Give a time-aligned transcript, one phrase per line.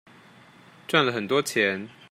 [0.87, 1.87] 賺了很多錢